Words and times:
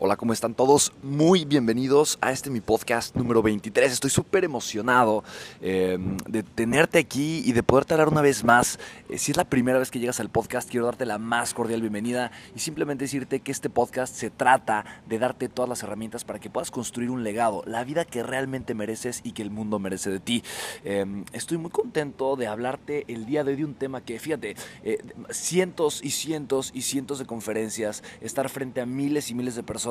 Hola, 0.00 0.16
¿cómo 0.16 0.32
están 0.32 0.54
todos? 0.54 0.92
Muy 1.02 1.44
bienvenidos 1.44 2.18
a 2.20 2.30
este 2.30 2.50
mi 2.50 2.60
podcast 2.60 3.16
número 3.16 3.42
23. 3.42 3.90
Estoy 3.90 4.10
súper 4.10 4.44
emocionado 4.44 5.24
em, 5.60 6.16
de 6.18 6.44
tenerte 6.44 7.00
aquí 7.00 7.42
y 7.44 7.50
de 7.50 7.64
poderte 7.64 7.94
hablar 7.94 8.06
una 8.06 8.22
vez 8.22 8.44
más. 8.44 8.78
Eh, 9.08 9.18
si 9.18 9.32
es 9.32 9.36
la 9.36 9.42
primera 9.42 9.76
vez 9.80 9.90
que 9.90 9.98
llegas 9.98 10.20
al 10.20 10.30
podcast, 10.30 10.70
quiero 10.70 10.86
darte 10.86 11.04
la 11.04 11.18
más 11.18 11.52
cordial 11.52 11.80
bienvenida 11.80 12.30
y 12.54 12.60
simplemente 12.60 13.06
decirte 13.06 13.40
que 13.40 13.50
este 13.50 13.70
podcast 13.70 14.14
se 14.14 14.30
trata 14.30 14.84
de 15.08 15.18
darte 15.18 15.48
todas 15.48 15.68
las 15.68 15.82
herramientas 15.82 16.22
para 16.22 16.38
que 16.38 16.48
puedas 16.48 16.70
construir 16.70 17.10
un 17.10 17.24
legado, 17.24 17.64
la 17.66 17.82
vida 17.82 18.04
que 18.04 18.22
realmente 18.22 18.74
mereces 18.74 19.20
y 19.24 19.32
que 19.32 19.42
el 19.42 19.50
mundo 19.50 19.80
merece 19.80 20.10
de 20.10 20.20
ti. 20.20 20.44
Em, 20.84 21.24
estoy 21.32 21.58
muy 21.58 21.72
contento 21.72 22.36
de 22.36 22.46
hablarte 22.46 23.04
el 23.08 23.26
día 23.26 23.42
de 23.42 23.50
hoy 23.50 23.56
de 23.56 23.64
un 23.64 23.74
tema 23.74 24.00
que, 24.04 24.20
fíjate, 24.20 24.54
eh, 24.84 24.98
cientos 25.30 26.04
y 26.04 26.10
cientos 26.10 26.70
y 26.72 26.82
cientos 26.82 27.18
de 27.18 27.26
conferencias, 27.26 28.04
estar 28.20 28.48
frente 28.48 28.80
a 28.80 28.86
miles 28.86 29.32
y 29.32 29.34
miles 29.34 29.56
de 29.56 29.64
personas 29.64 29.87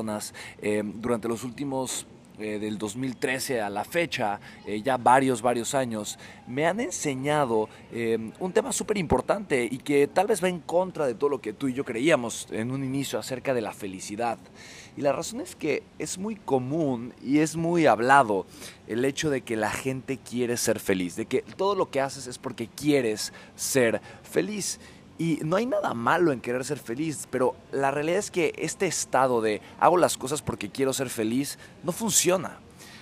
eh, 0.61 0.83
durante 0.83 1.27
los 1.27 1.43
últimos 1.43 2.05
eh, 2.39 2.59
del 2.59 2.77
2013 2.77 3.61
a 3.61 3.69
la 3.69 3.83
fecha, 3.83 4.39
eh, 4.65 4.81
ya 4.83 4.97
varios, 4.97 5.41
varios 5.41 5.73
años, 5.73 6.19
me 6.45 6.67
han 6.67 6.79
enseñado 6.79 7.67
un 8.39 8.51
tema 8.53 8.71
súper 8.71 8.97
importante 8.97 9.67
y 9.69 9.79
que 9.79 10.07
tal 10.07 10.27
vez 10.27 10.43
va 10.43 10.49
en 10.49 10.59
contra 10.59 11.07
de 11.07 11.15
todo 11.15 11.31
lo 11.31 11.41
que 11.41 11.53
tú 11.53 11.67
y 11.67 11.73
yo 11.73 11.83
creíamos 11.83 12.47
en 12.51 12.69
un 12.69 12.83
inicio 12.83 13.17
acerca 13.17 13.53
de 13.55 13.61
la 13.61 13.71
felicidad. 13.71 14.37
Y 14.95 15.01
la 15.01 15.13
razón 15.13 15.41
es 15.41 15.55
que 15.55 15.83
es 15.99 16.17
muy 16.17 16.35
común 16.35 17.13
y 17.23 17.39
es 17.39 17.55
muy 17.55 17.85
hablado 17.85 18.45
el 18.87 19.05
hecho 19.05 19.29
de 19.29 19.41
que 19.41 19.55
la 19.55 19.71
gente 19.71 20.17
quiere 20.17 20.57
ser 20.57 20.79
feliz, 20.79 21.15
de 21.15 21.25
que 21.25 21.43
todo 21.55 21.75
lo 21.75 21.89
que 21.89 22.01
haces 22.01 22.27
es 22.27 22.37
porque 22.37 22.67
quieres 22.67 23.31
ser 23.55 24.01
feliz. 24.23 24.79
Y 25.17 25.39
no 25.43 25.55
hay 25.55 25.65
nada 25.65 25.93
malo 25.93 26.31
en 26.31 26.41
querer 26.41 26.63
ser 26.63 26.77
feliz, 26.77 27.27
pero 27.31 27.55
la 27.71 27.89
realidad 27.91 28.19
es 28.19 28.29
que 28.29 28.53
este 28.57 28.85
estado 28.85 29.41
de 29.41 29.61
hago 29.79 29.97
las 29.97 30.17
cosas 30.17 30.41
porque 30.41 30.69
quiero 30.69 30.93
ser 30.93 31.09
feliz 31.09 31.57
no 31.83 31.91
funciona. 31.91 32.59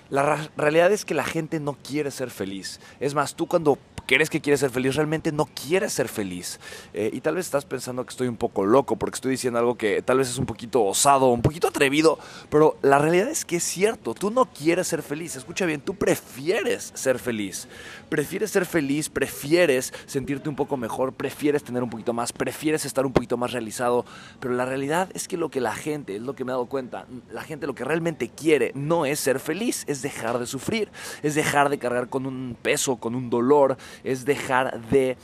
La 0.10 0.50
realidad 0.56 0.92
es 0.92 1.06
que 1.06 1.14
la 1.14 1.24
gente 1.24 1.60
no 1.60 1.74
quiere 1.74 2.12
ser 2.12 2.30
feliz. 2.30 2.80
Es 3.00 3.14
más, 3.14 3.36
tú 3.36 3.48
cuando 3.48 3.78
crees 4.06 4.30
que 4.30 4.42
quieres 4.42 4.60
ser 4.60 4.70
feliz, 4.70 4.96
realmente 4.96 5.32
no 5.32 5.46
quieres 5.46 5.94
ser 5.94 6.08
feliz. 6.08 6.60
Eh, 6.94 7.10
y 7.14 7.22
tal 7.22 7.36
vez 7.36 7.46
estás 7.46 7.66
pensando 7.66 8.06
que 8.06 8.12
estoy 8.12 8.28
un 8.28 8.38
poco 8.38 8.66
loco 8.66 8.96
porque 8.96 9.16
estoy 9.16 9.32
diciendo 9.32 9.60
algo 9.60 9.76
que 9.76 10.02
tal 10.02 10.20
vez 10.20 10.30
es 10.30 10.38
un 10.38 10.46
poquito 10.46 10.84
osado, 10.84 11.28
un 11.28 11.42
poquito 11.42 11.68
atrevido, 11.68 12.20
pero 12.50 12.78
la 12.82 13.00
realidad 13.00 13.30
es 13.30 13.46
que 13.46 13.58
es 13.58 13.64
cierto, 13.64 14.14
tú 14.14 14.32
no 14.32 14.46
quieres 14.46 14.88
ser 14.88 15.02
feliz. 15.02 15.36
Escucha 15.36 15.66
bien, 15.66 15.82
tú 15.82 15.96
prefieres 15.96 16.92
ser 16.96 17.20
feliz. 17.20 17.68
Prefieres 18.10 18.52
ser 18.52 18.66
feliz, 18.66 19.10
prefieres 19.10 19.94
sentirte 20.06 20.50
un 20.50 20.56
poco 20.56 20.78
mejor, 20.78 21.14
prefieres 21.14 21.64
tener 21.64 21.84
un 21.84 21.90
poquito 21.90 22.14
más, 22.14 22.32
prefieres 22.32 22.86
estar 22.86 23.06
un 23.06 23.14
poquito 23.14 23.38
más 23.38 23.52
realizado, 23.52 24.06
pero 24.40 24.54
la 24.54 24.66
realidad 24.66 25.10
es 25.14 25.28
que 25.28 25.38
lo 25.38 25.50
que 25.50 25.62
la 25.62 25.74
gente, 25.74 26.16
es 26.16 26.22
lo 26.22 26.36
que 26.36 26.44
me 26.44 26.52
he 26.52 26.54
dado 26.54 26.68
cuenta, 26.68 27.08
la 27.32 27.42
gente 27.42 27.68
lo 27.68 27.76
que 27.76 27.84
realmente 27.84 28.30
quiere 28.30 28.72
no 28.76 29.06
es 29.06 29.20
ser 29.20 29.40
feliz, 29.40 29.84
dejar 30.02 30.40
de 30.40 30.46
sufrir, 30.46 30.90
es 31.24 31.36
dejar 31.36 31.70
de 31.70 31.78
cargar 31.78 32.10
con 32.10 32.26
un 32.26 32.58
peso, 32.62 32.98
con 32.98 33.16
un 33.16 33.30
dolor, 33.30 33.78
es 34.04 34.26
dejar 34.26 34.80
de 34.90 35.18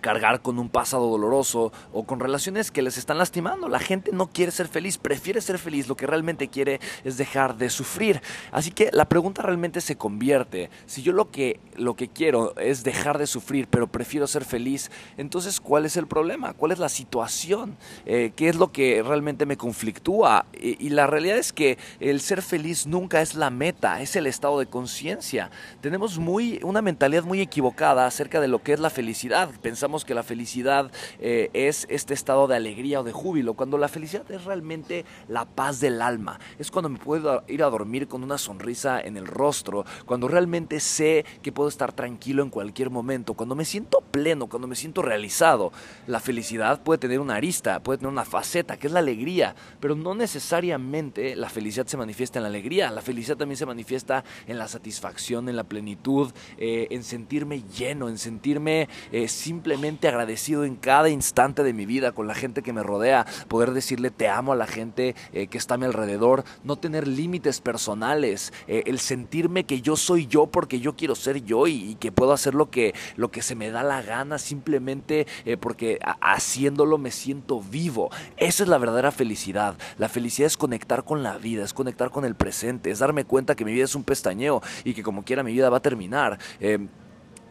cargar 0.00 0.42
con 0.42 0.58
un 0.58 0.68
pasado 0.68 1.08
doloroso 1.08 1.72
o 1.92 2.04
con 2.04 2.20
relaciones 2.20 2.70
que 2.70 2.82
les 2.82 2.98
están 2.98 3.18
lastimando. 3.18 3.68
La 3.68 3.78
gente 3.78 4.10
no 4.12 4.28
quiere 4.28 4.52
ser 4.52 4.68
feliz, 4.68 4.98
prefiere 4.98 5.40
ser 5.40 5.58
feliz, 5.58 5.88
lo 5.88 5.96
que 5.96 6.06
realmente 6.06 6.48
quiere 6.48 6.80
es 7.04 7.16
dejar 7.16 7.56
de 7.56 7.70
sufrir. 7.70 8.20
Así 8.52 8.70
que 8.70 8.90
la 8.92 9.08
pregunta 9.08 9.42
realmente 9.42 9.80
se 9.80 9.96
convierte, 9.96 10.70
si 10.86 11.02
yo 11.02 11.12
lo 11.12 11.30
que, 11.30 11.60
lo 11.76 11.94
que 11.94 12.08
quiero 12.08 12.56
es 12.56 12.82
dejar 12.82 13.18
de 13.18 13.26
sufrir, 13.26 13.68
pero 13.68 13.86
prefiero 13.86 14.26
ser 14.26 14.44
feliz, 14.44 14.90
entonces 15.16 15.60
¿cuál 15.60 15.84
es 15.84 15.96
el 15.96 16.06
problema? 16.06 16.54
¿Cuál 16.54 16.72
es 16.72 16.78
la 16.78 16.88
situación? 16.88 17.76
Eh, 18.06 18.32
¿Qué 18.34 18.48
es 18.48 18.56
lo 18.56 18.72
que 18.72 19.02
realmente 19.02 19.46
me 19.46 19.56
conflictúa? 19.56 20.46
Y, 20.52 20.84
y 20.84 20.90
la 20.90 21.06
realidad 21.06 21.38
es 21.38 21.52
que 21.52 21.78
el 22.00 22.20
ser 22.20 22.42
feliz 22.42 22.86
nunca 22.86 23.20
es 23.20 23.34
la 23.34 23.50
meta, 23.50 24.00
es 24.00 24.16
el 24.16 24.26
estado 24.26 24.58
de 24.58 24.66
conciencia. 24.66 25.50
Tenemos 25.80 26.18
muy, 26.18 26.60
una 26.62 26.82
mentalidad 26.82 27.24
muy 27.24 27.40
equivocada 27.40 28.06
acerca 28.06 28.40
de 28.40 28.48
lo 28.48 28.62
que 28.62 28.72
es 28.72 28.80
la 28.80 28.90
felicidad. 28.90 29.50
Pensamos 29.62 29.89
que 29.98 30.14
la 30.14 30.22
felicidad 30.22 30.90
eh, 31.18 31.50
es 31.52 31.86
este 31.90 32.14
estado 32.14 32.46
de 32.46 32.56
alegría 32.56 33.00
o 33.00 33.04
de 33.04 33.12
júbilo, 33.12 33.54
cuando 33.54 33.76
la 33.76 33.88
felicidad 33.88 34.30
es 34.30 34.44
realmente 34.44 35.04
la 35.28 35.44
paz 35.44 35.80
del 35.80 36.00
alma, 36.00 36.38
es 36.58 36.70
cuando 36.70 36.88
me 36.88 36.98
puedo 36.98 37.42
ir 37.48 37.62
a 37.64 37.70
dormir 37.70 38.06
con 38.06 38.22
una 38.22 38.38
sonrisa 38.38 39.00
en 39.00 39.16
el 39.16 39.26
rostro, 39.26 39.84
cuando 40.06 40.28
realmente 40.28 40.78
sé 40.78 41.24
que 41.42 41.52
puedo 41.52 41.68
estar 41.68 41.92
tranquilo 41.92 42.42
en 42.42 42.50
cualquier 42.50 42.88
momento, 42.88 43.34
cuando 43.34 43.56
me 43.56 43.64
siento 43.64 44.00
pleno, 44.10 44.46
cuando 44.46 44.68
me 44.68 44.76
siento 44.76 45.02
realizado. 45.02 45.72
La 46.06 46.20
felicidad 46.20 46.82
puede 46.82 46.98
tener 46.98 47.18
una 47.18 47.34
arista, 47.34 47.82
puede 47.82 47.98
tener 47.98 48.12
una 48.12 48.24
faceta, 48.24 48.76
que 48.76 48.86
es 48.86 48.92
la 48.92 49.00
alegría, 49.00 49.56
pero 49.80 49.96
no 49.96 50.14
necesariamente 50.14 51.34
la 51.34 51.48
felicidad 51.48 51.86
se 51.86 51.96
manifiesta 51.96 52.38
en 52.38 52.44
la 52.44 52.48
alegría, 52.48 52.90
la 52.90 53.02
felicidad 53.02 53.36
también 53.36 53.56
se 53.56 53.66
manifiesta 53.66 54.24
en 54.46 54.56
la 54.56 54.68
satisfacción, 54.68 55.48
en 55.48 55.56
la 55.56 55.64
plenitud, 55.64 56.30
eh, 56.58 56.86
en 56.90 57.02
sentirme 57.02 57.62
lleno, 57.76 58.08
en 58.08 58.18
sentirme 58.18 58.88
eh, 59.10 59.26
simplemente 59.28 59.79
agradecido 60.08 60.64
en 60.64 60.76
cada 60.76 61.08
instante 61.08 61.62
de 61.62 61.72
mi 61.72 61.86
vida 61.86 62.12
con 62.12 62.26
la 62.26 62.34
gente 62.34 62.62
que 62.62 62.72
me 62.72 62.82
rodea, 62.82 63.26
poder 63.48 63.72
decirle 63.72 64.10
te 64.10 64.28
amo 64.28 64.52
a 64.52 64.56
la 64.56 64.66
gente 64.66 65.14
eh, 65.32 65.46
que 65.46 65.58
está 65.58 65.74
a 65.74 65.78
mi 65.78 65.86
alrededor, 65.86 66.44
no 66.64 66.76
tener 66.76 67.08
límites 67.08 67.60
personales, 67.60 68.52
eh, 68.68 68.82
el 68.86 68.98
sentirme 68.98 69.64
que 69.64 69.80
yo 69.80 69.96
soy 69.96 70.26
yo 70.26 70.46
porque 70.46 70.80
yo 70.80 70.96
quiero 70.96 71.14
ser 71.14 71.44
yo 71.44 71.66
y, 71.66 71.96
que 72.00 72.12
puedo 72.12 72.32
hacer 72.32 72.54
lo 72.54 72.70
que, 72.70 72.94
lo 73.16 73.30
que 73.30 73.42
se 73.42 73.54
me 73.54 73.70
da 73.70 73.82
la 73.82 74.02
gana 74.02 74.38
simplemente 74.38 75.26
eh, 75.44 75.56
porque 75.56 75.98
haciéndolo 76.20 76.98
me 76.98 77.10
siento 77.10 77.60
vivo. 77.60 78.10
Esa 78.36 78.62
es 78.62 78.68
la 78.68 78.78
verdadera 78.78 79.12
felicidad. 79.12 79.76
La 79.98 80.08
felicidad 80.08 80.46
es 80.46 80.56
conectar 80.56 81.04
con 81.04 81.22
la 81.22 81.36
vida, 81.38 81.64
es 81.64 81.74
conectar 81.74 82.10
con 82.10 82.24
el 82.24 82.34
presente, 82.34 82.90
es 82.90 82.98
darme 82.98 83.24
cuenta 83.24 83.54
que 83.54 83.64
mi 83.64 83.72
vida 83.72 83.84
es 83.84 83.94
un 83.94 84.04
pestañeo 84.04 84.62
y 84.84 84.94
que 84.94 85.02
como 85.02 85.24
quiera 85.24 85.42
mi 85.42 85.52
vida 85.52 85.70
va 85.70 85.78
a 85.78 85.82
terminar 85.82 86.38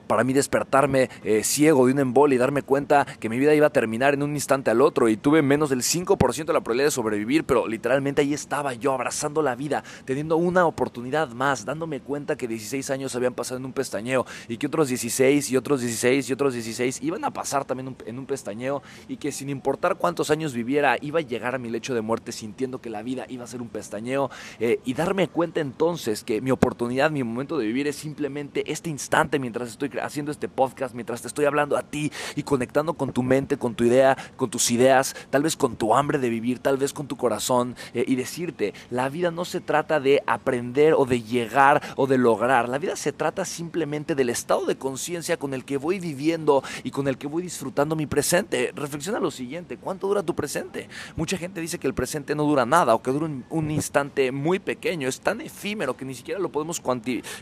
para 0.10 0.24
mí 0.24 0.34
despertarme 0.34 1.08
eh, 1.24 1.44
ciego 1.44 1.86
de 1.86 1.94
un 1.94 2.00
embole 2.00 2.34
y 2.34 2.40
darme 2.40 2.64
cuenta 2.64 3.06
que 3.20 3.30
mi 3.30 3.38
vida 3.38 3.54
iba 3.54 3.68
a 3.68 3.70
terminar 3.70 4.16
en 4.16 4.24
un 4.24 4.34
instante 4.34 4.72
al 4.72 4.82
otro 4.82 5.08
y 5.08 5.18
tuve 5.18 5.44
menos 5.44 5.70
del 5.70 5.84
5% 5.84 6.46
de 6.46 6.54
la 6.54 6.62
probabilidad 6.62 6.88
de 6.88 6.92
sobrevivir, 6.92 7.44
pero 7.44 7.68
literalmente 7.68 8.24
ahí 8.24 8.34
estaba 8.34 8.74
yo 8.74 8.92
abrazando 8.92 9.44
la 9.44 9.54
vida, 9.54 9.84
teniendo 10.06 10.36
una 10.38 10.66
oportunidad 10.66 11.30
más, 11.34 11.64
dándome 11.64 12.00
cuenta 12.00 12.36
que 12.36 12.48
16 12.48 12.90
años 12.90 13.16
habían 13.16 13.36
pasado 13.36 13.60
en 13.60 13.66
un 13.66 13.72
pestañeo 13.72 14.26
y 14.48 14.58
que 14.58 14.66
otros 14.66 14.88
16 14.88 15.52
y 15.52 15.58
otros 15.58 15.82
16 15.82 16.28
y 16.28 16.34
otros 16.34 16.54
16 16.56 17.04
iban 17.04 17.24
a 17.24 17.30
pasar 17.30 17.66
también 17.66 17.96
en 18.08 18.18
un 18.18 18.26
pestañeo 18.26 18.82
y 19.08 19.18
que 19.18 19.32
sin 19.32 19.48
importar 19.48 19.98
cuántos 19.98 20.32
años 20.32 20.54
viviera 20.56 20.98
iba 21.02 21.20
a 21.20 21.22
llegar 21.22 21.54
a 21.54 21.60
mi 21.60 21.70
lecho 21.70 21.94
de 21.94 22.02
muerte 22.02 22.32
sintiendo 22.32 22.82
que 22.82 22.90
la 22.90 23.04
vida 23.04 23.26
iba 23.30 23.44
a 23.44 23.48
ser 23.48 23.62
un 23.62 23.70
pestañeo 23.70 24.32
eh, 24.60 24.80
y 24.86 24.96
darme 24.96 25.28
cuenta 25.28 25.60
entonces 25.60 26.24
que 26.24 26.42
mi 26.42 26.50
oportunidad, 26.50 27.12
mi 27.12 27.24
momento 27.24 27.60
de 27.60 27.68
vivir 27.68 27.88
es 27.88 27.96
simplemente 27.96 28.64
este 28.72 28.90
instante 28.90 29.38
mientras 29.38 29.70
estoy 29.70 29.99
haciendo 30.01 30.31
este 30.31 30.48
podcast, 30.48 30.96
mientras 30.96 31.22
te 31.22 31.28
estoy 31.28 31.46
hablando 31.46 31.78
a 31.78 31.84
ti 31.84 32.12
y 32.36 32.44
conectando 32.44 32.94
con 32.94 33.13
tu 33.13 33.24
mente, 33.24 33.57
con 33.57 33.75
tu 33.75 33.84
idea, 33.84 34.18
con 34.36 34.50
tus 34.50 34.72
ideas, 34.72 35.16
tal 35.30 35.44
vez 35.44 35.56
con 35.56 35.75
tu 35.75 35.96
hambre 35.96 36.18
de 36.18 36.30
vivir, 36.30 36.60
tal 36.60 36.78
vez 36.78 36.94
con 36.94 37.07
tu 37.07 37.18
corazón 37.18 37.75
eh, 37.94 38.06
y 38.07 38.16
decirte, 38.16 38.74
la 38.90 39.10
vida 39.10 39.31
no 39.31 39.46
se 39.46 39.62
trata 39.62 40.00
de 40.00 40.24
aprender 40.28 40.94
o 40.94 41.06
de 41.06 41.22
llegar 41.22 41.81
o 41.96 42.07
de 42.07 42.18
lograr, 42.18 42.69
la 42.69 42.78
vida 42.78 42.96
se 42.96 43.12
trata 43.12 43.46
simplemente 43.46 44.16
del 44.16 44.30
estado 44.30 44.66
de 44.66 44.78
conciencia 44.78 45.38
con 45.38 45.54
el 45.54 45.66
que 45.66 45.78
voy 45.78 46.00
viviendo 46.00 46.63
y 46.84 46.92
con 46.92 47.07
el 47.07 47.18
que 47.18 47.28
voy 47.28 47.44
disfrutando 47.44 47.96
mi 47.96 48.06
presente. 48.06 48.72
Reflexiona 48.75 49.19
lo 49.19 49.31
siguiente, 49.31 49.78
¿cuánto 49.78 50.07
dura 50.07 50.24
tu 50.24 50.36
presente? 50.36 50.90
Mucha 51.16 51.38
gente 51.38 51.62
dice 51.62 51.80
que 51.80 51.88
el 51.88 51.94
presente 51.94 52.36
no 52.36 52.44
dura 52.44 52.66
nada 52.66 52.96
o 52.96 53.01
que 53.01 53.12
dura 53.12 53.30
un, 53.50 53.72
instante 53.72 54.31
muy 54.31 54.60
pequeño, 54.60 55.07
es 55.07 55.19
tan 55.19 55.42
efímero 55.42 55.96
que 55.96 56.06
ni 56.06 56.16
siquiera 56.16 56.40
lo 56.40 56.50
podemos 56.50 56.81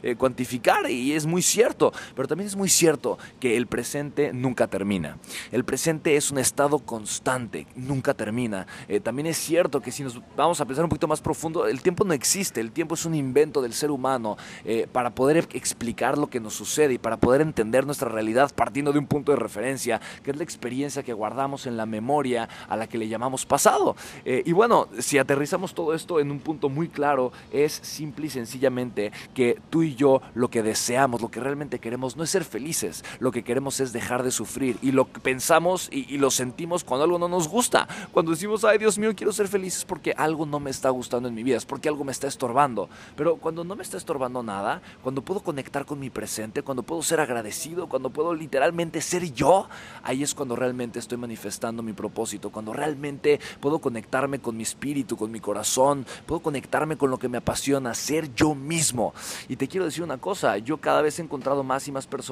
eh, 0.04 0.16
cuantificar 0.16 0.90
y 0.90 1.14
es 1.14 1.26
muy 1.26 1.42
cierto, 1.42 1.94
pero 2.16 2.28
también 2.28 2.47
es 2.48 2.56
muy 2.56 2.70
cierto 2.70 3.18
que 3.40 3.58
el 3.58 3.68
presente 3.68 4.32
nunca 4.34 4.68
termina. 4.68 5.18
El 5.52 5.64
presente 5.64 6.16
es 6.16 6.32
un 6.32 6.40
estado 6.40 6.80
constante, 6.80 7.68
nunca 7.76 8.14
termina. 8.14 8.68
Eh, 8.88 9.00
también 9.00 9.28
es 9.28 9.38
cierto 9.38 9.82
que 9.82 9.92
si 9.92 10.04
nos 10.04 10.20
vamos 10.36 10.60
a 10.62 10.66
pensar 10.66 10.84
un 10.84 10.90
poquito 10.90 11.08
más 11.08 11.22
profundo, 11.22 11.68
el 11.68 11.82
tiempo 11.82 12.04
no 12.04 12.14
existe, 12.14 12.62
el 12.62 12.72
tiempo 12.72 12.96
es 12.96 13.06
un 13.06 13.16
invento 13.16 13.62
del 13.62 13.74
ser 13.74 13.92
humano 13.92 14.38
eh, 14.66 14.88
para 14.92 15.12
poder 15.12 15.48
explicar 15.54 16.18
lo 16.18 16.30
que 16.30 16.40
nos 16.40 16.54
sucede 16.54 16.94
y 16.94 16.98
para 16.98 17.18
poder 17.18 17.42
entender 17.42 17.86
nuestra 17.86 18.10
realidad 18.10 18.52
partiendo 18.56 18.94
de 18.94 19.00
un 19.00 19.08
punto 19.08 19.32
de 19.32 19.38
referencia, 19.38 20.02
que 20.24 20.32
es 20.32 20.38
la 20.38 20.44
experiencia 20.44 21.04
que 21.04 21.14
guardamos 21.14 21.68
en 21.68 21.78
la 21.78 21.86
memoria 21.86 22.48
a 22.68 22.76
la 22.76 22.88
que 22.88 22.98
le 22.98 23.08
llamamos 23.08 23.46
pasado. 23.46 23.96
Eh, 24.26 24.44
y 24.46 24.52
bueno, 24.54 24.88
si 25.00 25.18
aterrizamos 25.18 25.74
todo 25.74 25.94
esto 25.94 26.20
en 26.20 26.32
un 26.32 26.40
punto 26.40 26.70
muy 26.70 26.88
claro, 26.88 27.32
es 27.52 27.74
simple 27.74 28.28
y 28.28 28.30
sencillamente 28.30 29.12
que 29.34 29.60
tú 29.70 29.84
y 29.84 29.96
yo 29.96 30.22
lo 30.34 30.50
que 30.50 30.64
deseamos, 30.64 31.22
lo 31.22 31.30
que 31.30 31.40
realmente 31.40 31.80
queremos 31.80 32.16
no 32.16 32.24
es 32.24 32.36
ser 32.38 32.46
felices, 32.46 33.04
lo 33.20 33.32
que 33.32 33.44
queremos 33.44 33.80
es 33.80 33.94
dejar 33.94 34.22
de 34.22 34.30
sufrir. 34.30 34.78
Y 34.84 34.92
lo 34.92 35.06
pensamos 35.06 35.90
y, 35.92 36.18
lo 36.18 36.30
sentimos 36.30 36.84
cuando 36.84 37.04
algo 37.04 37.18
no 37.18 37.28
nos 37.28 37.48
gusta, 37.48 37.88
cuando 38.12 38.32
decimos, 38.32 38.64
ay 38.64 38.78
Dios 38.78 38.98
mío, 38.98 39.14
quiero 39.16 39.32
ser 39.32 39.48
feliz 39.48 39.78
es 39.78 39.86
porque 39.86 40.14
algo 40.18 40.46
no 40.46 40.60
me 40.60 40.70
está 40.70 40.90
gustando 40.90 41.28
en 41.28 41.36
mi 41.36 41.44
vida, 41.44 41.58
es 41.58 41.66
porque 41.66 41.90
algo 41.90 42.04
me 42.04 42.12
está 42.12 42.28
estorbando, 42.28 42.90
pero 43.16 43.38
cuando 43.38 43.64
no 43.64 43.76
me 43.76 43.84
está 43.84 43.98
estorbando 43.98 44.44
nada, 44.44 44.82
cuando 45.02 45.22
puedo 45.22 45.42
conectar 45.42 45.86
con 45.86 46.00
mi 46.00 46.10
presente, 46.10 46.62
cuando 46.62 46.84
puedo 46.84 47.02
ser 47.02 47.20
agradecido, 47.20 47.88
cuando 47.88 48.12
puedo 48.12 48.34
literalmente 48.34 49.02
ser 49.02 49.34
yo, 49.34 49.68
ahí 50.04 50.24
es 50.24 50.36
cuando 50.36 50.56
realmente 50.56 51.00
estoy 51.00 51.18
manifestando 51.18 51.82
mi 51.82 51.94
propósito, 51.94 52.52
cuando 52.52 52.74
realmente 52.74 53.40
puedo 53.60 53.80
conectarme 53.80 54.40
con 54.40 54.58
mi 54.58 54.64
espíritu, 54.64 55.18
con 55.18 55.32
mi 55.32 55.40
corazón, 55.40 56.06
puedo 56.26 56.42
conectarme 56.42 56.98
con 56.98 57.10
lo 57.10 57.18
que 57.18 57.30
me 57.30 57.38
apasiona, 57.38 57.94
ser 57.94 58.34
yo 58.36 58.54
mismo. 58.54 59.14
Y 59.48 59.56
te 59.56 59.68
quiero 59.68 59.86
decir 59.86 60.04
una 60.04 60.18
cosa, 60.18 60.58
yo 60.58 60.78
cada 60.78 61.02
vez 61.02 61.20
he 61.20 61.24
encontrado 61.24 61.64
más 61.64 61.88
y 61.88 61.92
más 61.92 62.06
personas 62.06 62.27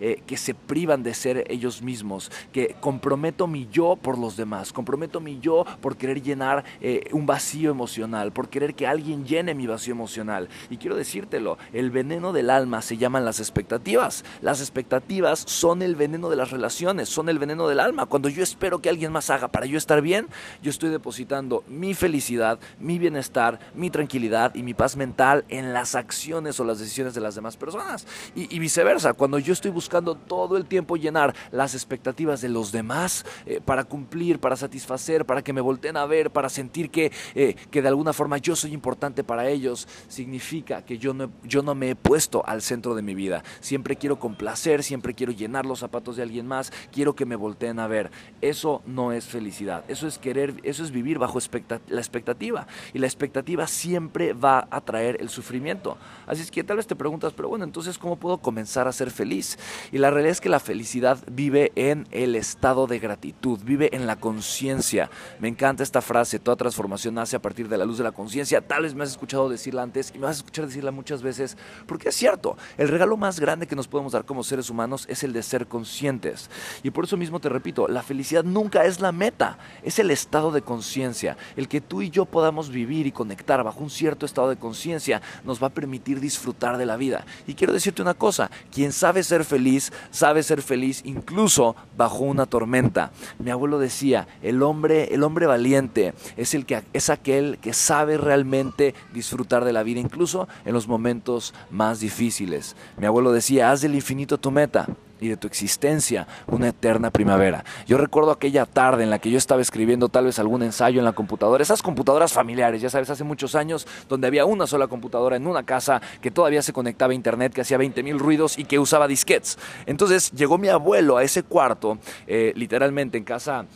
eh, 0.00 0.22
que 0.26 0.36
se 0.36 0.54
privan 0.54 1.02
de 1.02 1.14
ser 1.14 1.44
ellos 1.48 1.82
mismos, 1.82 2.30
que 2.52 2.76
comprometo 2.80 3.46
mi 3.46 3.68
yo 3.70 3.96
por 3.96 4.18
los 4.18 4.36
demás, 4.36 4.72
comprometo 4.72 5.20
mi 5.20 5.40
yo 5.40 5.64
por 5.80 5.96
querer 5.96 6.22
llenar 6.22 6.64
eh, 6.80 7.08
un 7.12 7.26
vacío 7.26 7.70
emocional, 7.70 8.32
por 8.32 8.48
querer 8.48 8.74
que 8.74 8.86
alguien 8.86 9.24
llene 9.26 9.54
mi 9.54 9.66
vacío 9.66 9.92
emocional. 9.92 10.48
Y 10.70 10.76
quiero 10.76 10.96
decírtelo, 10.96 11.58
el 11.72 11.90
veneno 11.90 12.32
del 12.32 12.50
alma 12.50 12.82
se 12.82 12.96
llaman 12.96 13.24
las 13.24 13.40
expectativas. 13.40 14.24
Las 14.40 14.60
expectativas 14.60 15.40
son 15.40 15.82
el 15.82 15.96
veneno 15.96 16.30
de 16.30 16.36
las 16.36 16.50
relaciones, 16.50 17.08
son 17.08 17.28
el 17.28 17.38
veneno 17.38 17.68
del 17.68 17.80
alma. 17.80 18.06
Cuando 18.06 18.28
yo 18.28 18.42
espero 18.42 18.80
que 18.80 18.88
alguien 18.88 19.12
más 19.12 19.30
haga 19.30 19.48
para 19.48 19.66
yo 19.66 19.78
estar 19.78 20.00
bien, 20.02 20.28
yo 20.62 20.70
estoy 20.70 20.90
depositando 20.90 21.64
mi 21.66 21.94
felicidad, 21.94 22.58
mi 22.78 22.98
bienestar, 22.98 23.58
mi 23.74 23.90
tranquilidad 23.90 24.54
y 24.54 24.62
mi 24.62 24.74
paz 24.74 24.96
mental 24.96 25.44
en 25.48 25.72
las 25.72 25.94
acciones 25.94 26.58
o 26.60 26.64
las 26.64 26.78
decisiones 26.78 27.14
de 27.14 27.20
las 27.20 27.34
demás 27.34 27.56
personas. 27.56 28.06
Y, 28.34 28.58
viceversa, 28.58 29.12
cuando 29.22 29.38
yo 29.38 29.52
estoy 29.52 29.70
buscando 29.70 30.16
todo 30.16 30.56
el 30.56 30.66
tiempo 30.66 30.96
llenar 30.96 31.32
las 31.52 31.76
expectativas 31.76 32.40
de 32.40 32.48
los 32.48 32.72
demás 32.72 33.24
eh, 33.46 33.60
para 33.64 33.84
cumplir, 33.84 34.40
para 34.40 34.56
satisfacer, 34.56 35.24
para 35.24 35.42
que 35.42 35.52
me 35.52 35.60
volteen 35.60 35.96
a 35.96 36.06
ver, 36.06 36.32
para 36.32 36.48
sentir 36.48 36.90
que, 36.90 37.12
eh, 37.36 37.54
que 37.70 37.82
de 37.82 37.86
alguna 37.86 38.12
forma 38.12 38.38
yo 38.38 38.56
soy 38.56 38.72
importante 38.72 39.22
para 39.22 39.48
ellos, 39.48 39.86
significa 40.08 40.82
que 40.82 40.98
yo 40.98 41.14
no, 41.14 41.30
yo 41.44 41.62
no 41.62 41.76
me 41.76 41.90
he 41.90 41.94
puesto 41.94 42.44
al 42.44 42.62
centro 42.62 42.96
de 42.96 43.02
mi 43.02 43.14
vida. 43.14 43.44
Siempre 43.60 43.94
quiero 43.94 44.18
complacer, 44.18 44.82
siempre 44.82 45.14
quiero 45.14 45.30
llenar 45.30 45.66
los 45.66 45.78
zapatos 45.78 46.16
de 46.16 46.24
alguien 46.24 46.48
más, 46.48 46.72
quiero 46.90 47.14
que 47.14 47.24
me 47.24 47.36
volteen 47.36 47.78
a 47.78 47.86
ver. 47.86 48.10
Eso 48.40 48.82
no 48.86 49.12
es 49.12 49.26
felicidad, 49.26 49.84
eso 49.86 50.08
es 50.08 50.18
querer, 50.18 50.56
eso 50.64 50.82
es 50.82 50.90
vivir 50.90 51.20
bajo 51.20 51.38
la 51.86 52.00
expectativa. 52.00 52.66
Y 52.92 52.98
la 52.98 53.06
expectativa 53.06 53.68
siempre 53.68 54.32
va 54.32 54.66
a 54.68 54.80
traer 54.80 55.18
el 55.20 55.28
sufrimiento. 55.28 55.96
Así 56.26 56.42
es 56.42 56.50
que 56.50 56.64
tal 56.64 56.78
vez 56.78 56.88
te 56.88 56.96
preguntas, 56.96 57.32
pero 57.32 57.48
bueno, 57.48 57.64
entonces 57.64 57.98
¿cómo 57.98 58.16
puedo 58.16 58.38
comenzar 58.38 58.88
a 58.88 58.92
ser 58.92 59.11
feliz? 59.12 59.58
Y 59.92 59.98
la 59.98 60.10
realidad 60.10 60.32
es 60.32 60.40
que 60.40 60.48
la 60.48 60.60
felicidad 60.60 61.18
vive 61.30 61.72
en 61.76 62.08
el 62.10 62.34
estado 62.34 62.86
de 62.86 62.98
gratitud, 62.98 63.60
vive 63.62 63.94
en 63.94 64.06
la 64.06 64.16
conciencia. 64.16 65.10
Me 65.38 65.48
encanta 65.48 65.82
esta 65.82 66.00
frase, 66.00 66.38
toda 66.38 66.56
transformación 66.56 67.14
nace 67.14 67.36
a 67.36 67.42
partir 67.42 67.68
de 67.68 67.78
la 67.78 67.84
luz 67.84 67.98
de 67.98 68.04
la 68.04 68.12
conciencia. 68.12 68.60
Tal 68.60 68.82
vez 68.82 68.94
me 68.94 69.04
has 69.04 69.10
escuchado 69.10 69.48
decirla 69.48 69.82
antes 69.82 70.12
y 70.14 70.18
me 70.18 70.24
vas 70.24 70.36
a 70.36 70.40
escuchar 70.40 70.66
decirla 70.66 70.90
muchas 70.90 71.22
veces, 71.22 71.56
porque 71.86 72.08
es 72.08 72.16
cierto, 72.16 72.56
el 72.76 72.88
regalo 72.88 73.16
más 73.16 73.38
grande 73.38 73.66
que 73.66 73.76
nos 73.76 73.88
podemos 73.88 74.12
dar 74.12 74.24
como 74.24 74.42
seres 74.42 74.70
humanos 74.70 75.06
es 75.08 75.22
el 75.22 75.32
de 75.32 75.42
ser 75.42 75.66
conscientes. 75.66 76.50
Y 76.82 76.90
por 76.90 77.04
eso 77.04 77.16
mismo 77.16 77.40
te 77.40 77.48
repito, 77.48 77.88
la 77.88 78.02
felicidad 78.02 78.44
nunca 78.44 78.84
es 78.84 79.00
la 79.00 79.12
meta, 79.12 79.58
es 79.82 79.98
el 79.98 80.10
estado 80.10 80.50
de 80.50 80.62
conciencia. 80.62 81.36
El 81.56 81.68
que 81.68 81.80
tú 81.80 82.02
y 82.02 82.10
yo 82.10 82.24
podamos 82.24 82.70
vivir 82.70 83.06
y 83.06 83.12
conectar 83.12 83.62
bajo 83.62 83.80
un 83.80 83.90
cierto 83.90 84.26
estado 84.26 84.48
de 84.48 84.56
conciencia 84.56 85.22
nos 85.44 85.62
va 85.62 85.68
a 85.68 85.70
permitir 85.70 86.20
disfrutar 86.20 86.78
de 86.78 86.86
la 86.86 86.96
vida. 86.96 87.24
Y 87.46 87.54
quiero 87.54 87.72
decirte 87.72 88.02
una 88.02 88.14
cosa, 88.14 88.50
quien 88.70 88.92
sabe 89.02 89.24
ser 89.24 89.44
feliz, 89.44 89.92
sabe 90.12 90.44
ser 90.44 90.62
feliz 90.62 91.02
incluso 91.04 91.74
bajo 91.96 92.20
una 92.20 92.46
tormenta. 92.46 93.10
Mi 93.40 93.50
abuelo 93.50 93.80
decía, 93.80 94.28
el 94.42 94.62
hombre, 94.62 95.12
el 95.12 95.24
hombre 95.24 95.46
valiente 95.46 96.14
es 96.36 96.54
el 96.54 96.66
que 96.66 96.84
es 96.92 97.10
aquel 97.10 97.58
que 97.60 97.72
sabe 97.72 98.16
realmente 98.16 98.94
disfrutar 99.12 99.64
de 99.64 99.72
la 99.72 99.82
vida 99.82 99.98
incluso 99.98 100.46
en 100.64 100.72
los 100.72 100.86
momentos 100.86 101.52
más 101.68 101.98
difíciles. 101.98 102.76
Mi 102.96 103.06
abuelo 103.06 103.32
decía, 103.32 103.72
haz 103.72 103.80
del 103.80 103.96
infinito 103.96 104.38
tu 104.38 104.52
meta 104.52 104.86
y 105.22 105.28
de 105.28 105.36
tu 105.36 105.46
existencia 105.46 106.26
una 106.48 106.68
eterna 106.68 107.10
primavera. 107.10 107.64
Yo 107.86 107.96
recuerdo 107.96 108.32
aquella 108.32 108.66
tarde 108.66 109.04
en 109.04 109.10
la 109.10 109.20
que 109.20 109.30
yo 109.30 109.38
estaba 109.38 109.62
escribiendo 109.62 110.08
tal 110.08 110.24
vez 110.26 110.38
algún 110.38 110.62
ensayo 110.62 110.98
en 110.98 111.04
la 111.04 111.12
computadora, 111.12 111.62
esas 111.62 111.80
computadoras 111.80 112.32
familiares, 112.32 112.82
ya 112.82 112.90
sabes, 112.90 113.08
hace 113.08 113.22
muchos 113.22 113.54
años, 113.54 113.86
donde 114.08 114.26
había 114.26 114.44
una 114.44 114.66
sola 114.66 114.88
computadora 114.88 115.36
en 115.36 115.46
una 115.46 115.62
casa 115.62 116.02
que 116.20 116.32
todavía 116.32 116.60
se 116.60 116.72
conectaba 116.72 117.12
a 117.12 117.14
internet, 117.14 117.52
que 117.52 117.60
hacía 117.60 117.78
20 117.78 118.02
mil 118.02 118.18
ruidos 118.18 118.58
y 118.58 118.64
que 118.64 118.80
usaba 118.80 119.06
disquets. 119.06 119.58
Entonces 119.86 120.32
llegó 120.32 120.58
mi 120.58 120.68
abuelo 120.68 121.16
a 121.16 121.22
ese 121.22 121.44
cuarto, 121.44 121.98
eh, 122.26 122.52
literalmente 122.56 123.16
en 123.16 123.24
casa 123.24 123.66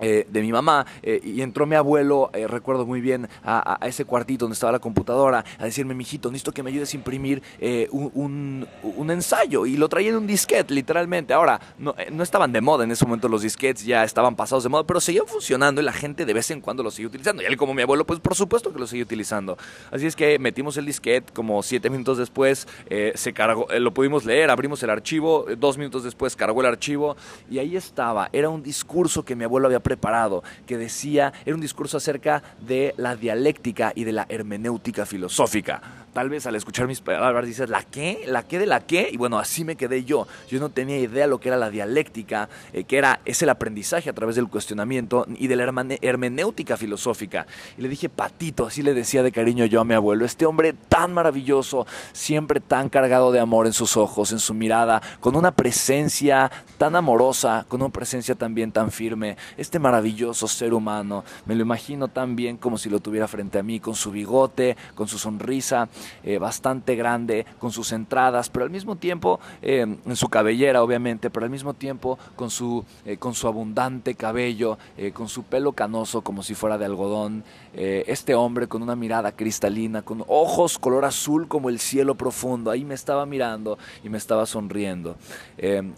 eh, 0.00 0.26
de 0.28 0.40
mi 0.40 0.50
mamá 0.50 0.86
eh, 1.02 1.20
y 1.22 1.42
entró 1.42 1.66
mi 1.66 1.76
abuelo, 1.76 2.30
eh, 2.32 2.46
recuerdo 2.46 2.86
muy 2.86 3.00
bien, 3.00 3.28
a, 3.44 3.78
ese 3.82 4.04
cuartito 4.04 4.44
donde 4.44 4.54
estaba 4.54 4.72
la 4.72 4.78
computadora, 4.78 5.44
a 5.58 5.64
decirme, 5.64 5.94
mijito, 5.94 6.30
necesito 6.30 6.52
que 6.52 6.62
me 6.62 6.70
ayudes 6.70 6.92
a 6.92 6.96
imprimir 6.96 7.42
un, 7.90 8.66
un, 8.82 9.10
ensayo. 9.10 9.66
Y 9.66 9.76
lo 9.76 9.88
traía 9.88 10.10
en 10.10 10.16
un 10.16 10.26
disquete, 10.26 10.72
literalmente. 10.72 11.34
Ahora, 11.34 11.60
no, 11.78 11.94
no, 12.12 12.22
estaban 12.22 12.52
de 12.52 12.60
moda 12.60 12.84
en 12.84 12.90
ese 12.90 13.04
momento 13.04 13.28
los 13.28 13.42
disquetes, 13.42 13.84
ya 13.84 14.04
estaban 14.04 14.36
pasados 14.36 14.62
de 14.62 14.68
moda, 14.68 14.84
pero 14.84 15.00
seguían 15.00 15.26
funcionando 15.26 15.80
y 15.80 15.84
la 15.84 15.92
gente 15.92 16.24
de 16.24 16.32
vez 16.32 16.50
en 16.50 16.60
cuando 16.60 16.82
los 16.82 16.94
seguía 16.94 17.08
utilizando. 17.08 17.42
Y 17.42 17.46
él, 17.46 17.56
como 17.56 17.74
mi 17.74 17.82
abuelo, 17.82 18.06
pues 18.06 18.20
por 18.20 18.34
supuesto 18.34 18.72
que 18.72 18.78
lo 18.78 18.86
seguía 18.86 19.04
utilizando. 19.04 19.58
Así 19.90 20.06
es 20.06 20.16
que 20.16 20.38
metimos 20.38 20.76
el 20.76 20.86
disquete, 20.86 21.32
como 21.32 21.62
siete 21.62 21.90
minutos 21.90 22.18
después 22.18 22.66
se 23.14 23.32
cargó, 23.32 23.66
lo 23.78 23.92
pudimos 23.92 24.24
leer, 24.24 24.50
abrimos 24.50 24.82
el 24.82 24.90
archivo, 24.90 25.46
dos 25.58 25.76
minutos 25.78 26.04
después 26.04 26.36
cargó 26.36 26.60
el 26.60 26.66
archivo 26.66 27.16
y 27.50 27.58
ahí 27.58 27.76
estaba. 27.76 28.28
Era 28.32 28.48
un 28.48 28.62
discurso 28.62 29.24
que 29.24 29.34
mi 29.34 29.44
abuelo 29.44 29.66
había 29.66 29.80
preparado, 29.90 30.44
que 30.68 30.78
decía, 30.78 31.32
era 31.44 31.56
un 31.56 31.60
discurso 31.60 31.96
acerca 31.96 32.44
de 32.60 32.94
la 32.96 33.16
dialéctica 33.16 33.92
y 33.92 34.04
de 34.04 34.12
la 34.12 34.24
hermenéutica 34.28 35.04
filosófica. 35.04 35.82
Tal 36.12 36.28
vez 36.28 36.44
al 36.46 36.56
escuchar 36.56 36.88
mis 36.88 37.00
palabras 37.00 37.46
dices, 37.46 37.70
¿la 37.70 37.84
qué? 37.84 38.24
¿La 38.26 38.42
qué 38.42 38.58
de 38.58 38.66
la 38.66 38.80
qué? 38.80 39.10
Y 39.12 39.16
bueno, 39.16 39.38
así 39.38 39.64
me 39.64 39.76
quedé 39.76 40.04
yo. 40.04 40.26
Yo 40.48 40.58
no 40.58 40.68
tenía 40.68 40.98
idea 40.98 41.28
lo 41.28 41.38
que 41.38 41.48
era 41.48 41.56
la 41.56 41.70
dialéctica, 41.70 42.48
eh, 42.72 42.82
que 42.82 42.98
era, 42.98 43.20
es 43.24 43.42
el 43.42 43.48
aprendizaje 43.48 44.10
a 44.10 44.12
través 44.12 44.34
del 44.34 44.48
cuestionamiento 44.48 45.26
y 45.36 45.46
de 45.46 45.54
la 45.54 45.72
hermenéutica 46.02 46.76
filosófica. 46.76 47.46
Y 47.78 47.82
le 47.82 47.88
dije, 47.88 48.08
Patito, 48.08 48.66
así 48.66 48.82
le 48.82 48.92
decía 48.92 49.22
de 49.22 49.30
cariño 49.30 49.66
yo 49.66 49.80
a 49.80 49.84
mi 49.84 49.94
abuelo, 49.94 50.24
este 50.24 50.46
hombre 50.46 50.72
tan 50.72 51.12
maravilloso, 51.12 51.86
siempre 52.12 52.58
tan 52.58 52.88
cargado 52.88 53.30
de 53.30 53.38
amor 53.38 53.66
en 53.66 53.72
sus 53.72 53.96
ojos, 53.96 54.32
en 54.32 54.40
su 54.40 54.52
mirada, 54.52 55.00
con 55.20 55.36
una 55.36 55.52
presencia 55.52 56.50
tan 56.76 56.96
amorosa, 56.96 57.64
con 57.68 57.82
una 57.82 57.92
presencia 57.92 58.34
también 58.34 58.72
tan 58.72 58.90
firme. 58.90 59.36
Este 59.56 59.78
maravilloso 59.78 60.48
ser 60.48 60.74
humano. 60.74 61.24
Me 61.46 61.54
lo 61.54 61.62
imagino 61.62 62.08
tan 62.08 62.34
bien 62.34 62.56
como 62.56 62.78
si 62.78 62.90
lo 62.90 62.98
tuviera 62.98 63.28
frente 63.28 63.60
a 63.60 63.62
mí, 63.62 63.78
con 63.78 63.94
su 63.94 64.10
bigote, 64.10 64.76
con 64.96 65.06
su 65.06 65.16
sonrisa. 65.16 65.88
Eh, 66.22 66.38
bastante 66.38 66.96
grande, 66.96 67.46
con 67.58 67.72
sus 67.72 67.92
entradas, 67.92 68.48
pero 68.48 68.64
al 68.64 68.70
mismo 68.70 68.96
tiempo, 68.96 69.40
eh, 69.62 69.80
en 69.80 70.16
su 70.16 70.28
cabellera 70.28 70.82
obviamente, 70.82 71.30
pero 71.30 71.44
al 71.44 71.50
mismo 71.50 71.74
tiempo 71.74 72.18
con 72.36 72.50
su, 72.50 72.84
con 73.18 73.34
su 73.34 73.46
abundante 73.46 74.14
cabello, 74.14 74.78
con 75.14 75.28
su 75.28 75.44
pelo 75.44 75.72
canoso 75.72 76.22
como 76.22 76.42
si 76.42 76.54
fuera 76.54 76.78
de 76.78 76.84
algodón, 76.84 77.44
este 77.72 78.34
hombre 78.34 78.66
con 78.66 78.82
una 78.82 78.96
mirada 78.96 79.32
cristalina, 79.32 80.02
con 80.02 80.24
ojos 80.26 80.78
color 80.78 81.04
azul 81.04 81.48
como 81.48 81.68
el 81.68 81.78
cielo 81.78 82.14
profundo, 82.14 82.70
ahí 82.70 82.84
me 82.84 82.94
estaba 82.94 83.26
mirando 83.26 83.78
y 84.04 84.08
me 84.08 84.18
estaba 84.18 84.46
sonriendo. 84.46 85.16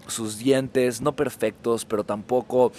sus 0.06 0.38
dientes 0.38 1.00
no 1.00 1.12
perfectos, 1.12 1.84
pero 1.84 2.04
tampoco 2.04 2.72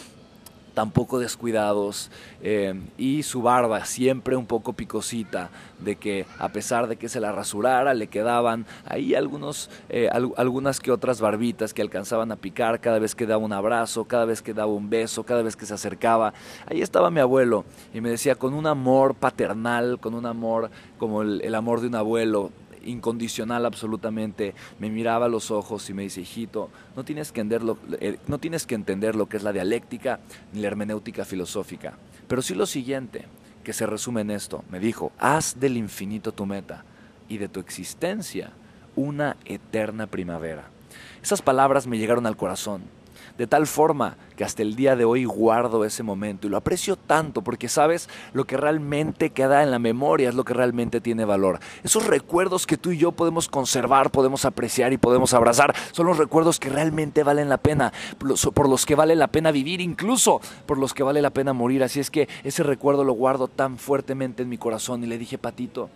tampoco 0.73 1.19
descuidados 1.19 2.09
eh, 2.41 2.79
y 2.97 3.23
su 3.23 3.41
barba 3.41 3.85
siempre 3.85 4.35
un 4.35 4.45
poco 4.45 4.73
picosita 4.73 5.49
de 5.79 5.95
que 5.95 6.25
a 6.39 6.49
pesar 6.49 6.87
de 6.87 6.95
que 6.95 7.09
se 7.09 7.19
la 7.19 7.31
rasurara 7.31 7.93
le 7.93 8.07
quedaban 8.07 8.65
ahí 8.85 9.15
algunos 9.15 9.69
eh, 9.89 10.09
algunas 10.37 10.79
que 10.79 10.91
otras 10.91 11.21
barbitas 11.21 11.73
que 11.73 11.81
alcanzaban 11.81 12.31
a 12.31 12.35
picar 12.35 12.79
cada 12.79 12.99
vez 12.99 13.15
que 13.15 13.25
daba 13.25 13.43
un 13.43 13.53
abrazo 13.53 14.05
cada 14.05 14.25
vez 14.25 14.41
que 14.41 14.53
daba 14.53 14.71
un 14.71 14.89
beso 14.89 15.23
cada 15.23 15.43
vez 15.43 15.55
que 15.55 15.65
se 15.65 15.73
acercaba. 15.73 16.33
Ahí 16.65 16.81
estaba 16.81 17.11
mi 17.11 17.19
abuelo 17.19 17.65
y 17.93 18.01
me 18.01 18.09
decía 18.09 18.35
con 18.35 18.53
un 18.53 18.67
amor 18.67 19.15
paternal 19.15 19.99
con 19.99 20.13
un 20.13 20.25
amor 20.25 20.71
como 20.97 21.21
el 21.21 21.55
amor 21.55 21.81
de 21.81 21.87
un 21.87 21.95
abuelo 21.95 22.51
incondicional 22.83 23.65
absolutamente, 23.65 24.53
me 24.79 24.89
miraba 24.89 25.25
a 25.25 25.29
los 25.29 25.51
ojos 25.51 25.89
y 25.89 25.93
me 25.93 26.03
dice, 26.03 26.21
hijito, 26.21 26.69
no 26.95 27.03
tienes, 27.03 27.31
que 27.31 27.41
entender 27.41 27.63
lo, 27.63 27.77
eh, 27.99 28.17
no 28.27 28.39
tienes 28.39 28.65
que 28.65 28.75
entender 28.75 29.15
lo 29.15 29.27
que 29.27 29.37
es 29.37 29.43
la 29.43 29.53
dialéctica 29.53 30.19
ni 30.53 30.61
la 30.61 30.67
hermenéutica 30.67 31.25
filosófica, 31.25 31.97
pero 32.27 32.41
sí 32.41 32.55
lo 32.55 32.65
siguiente, 32.65 33.25
que 33.63 33.73
se 33.73 33.85
resume 33.85 34.21
en 34.21 34.31
esto, 34.31 34.63
me 34.69 34.79
dijo, 34.79 35.11
haz 35.17 35.59
del 35.59 35.77
infinito 35.77 36.33
tu 36.33 36.45
meta 36.45 36.83
y 37.29 37.37
de 37.37 37.47
tu 37.47 37.59
existencia 37.59 38.51
una 38.95 39.37
eterna 39.45 40.07
primavera. 40.07 40.65
Esas 41.21 41.41
palabras 41.41 41.87
me 41.87 41.97
llegaron 41.97 42.25
al 42.25 42.37
corazón 42.37 42.81
de 43.37 43.47
tal 43.47 43.67
forma 43.67 44.17
que 44.35 44.43
hasta 44.43 44.61
el 44.61 44.75
día 44.75 44.95
de 44.95 45.05
hoy 45.05 45.25
guardo 45.25 45.85
ese 45.85 46.03
momento 46.03 46.47
y 46.47 46.49
lo 46.49 46.57
aprecio 46.57 46.95
tanto 46.95 47.41
porque 47.41 47.69
sabes 47.69 48.09
lo 48.33 48.45
que 48.45 48.57
realmente 48.57 49.29
queda 49.29 49.63
en 49.63 49.71
la 49.71 49.79
memoria 49.79 50.29
es 50.29 50.35
lo 50.35 50.43
que 50.43 50.53
realmente 50.53 51.01
tiene 51.01 51.25
valor. 51.25 51.59
Esos 51.83 52.07
recuerdos 52.07 52.65
que 52.65 52.77
tú 52.77 52.91
y 52.91 52.97
yo 52.97 53.11
podemos 53.11 53.47
conservar, 53.47 54.11
podemos 54.11 54.45
apreciar 54.45 54.93
y 54.93 54.97
podemos 54.97 55.33
abrazar 55.33 55.75
son 55.91 56.07
los 56.07 56.17
recuerdos 56.17 56.59
que 56.59 56.69
realmente 56.69 57.23
valen 57.23 57.49
la 57.49 57.57
pena, 57.57 57.93
por 58.53 58.69
los 58.69 58.85
que 58.85 58.95
vale 58.95 59.15
la 59.15 59.27
pena 59.27 59.51
vivir, 59.51 59.81
incluso 59.81 60.41
por 60.65 60.77
los 60.77 60.93
que 60.93 61.03
vale 61.03 61.21
la 61.21 61.29
pena 61.29 61.53
morir. 61.53 61.83
Así 61.83 61.99
es 61.99 62.09
que 62.09 62.27
ese 62.43 62.63
recuerdo 62.63 63.03
lo 63.03 63.13
guardo 63.13 63.47
tan 63.47 63.77
fuertemente 63.77 64.43
en 64.43 64.49
mi 64.49 64.57
corazón 64.57 65.03
y 65.03 65.07
le 65.07 65.17
dije, 65.17 65.37
Patito, 65.37 65.89